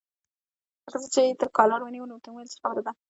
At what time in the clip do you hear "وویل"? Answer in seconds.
2.35-2.51